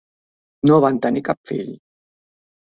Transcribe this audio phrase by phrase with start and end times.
[0.69, 1.71] No van tenir cap fill.